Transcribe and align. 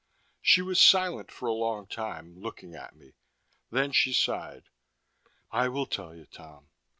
She 0.41 0.63
was 0.63 0.81
silent 0.81 1.29
for 1.31 1.47
a 1.47 1.53
long 1.53 1.85
time, 1.85 2.35
looking 2.39 2.73
at 2.73 2.95
me. 2.95 3.13
Then 3.69 3.91
she 3.91 4.13
sighed. 4.13 4.63
"I 5.51 5.67
will 5.69 5.85
tell 5.85 6.15
you, 6.15 6.25
Tom. 6.25 6.69